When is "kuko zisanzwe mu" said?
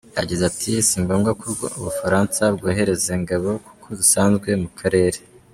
3.67-4.69